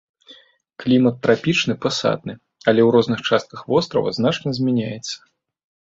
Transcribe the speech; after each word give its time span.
Клімат 0.83 1.15
трапічны 1.27 1.75
пасатны, 1.85 2.33
але 2.71 2.81
ў 2.87 2.97
розных 2.97 3.19
частках 3.29 3.59
вострава 3.75 4.09
значна 4.19 4.49
змяняецца. 4.61 5.17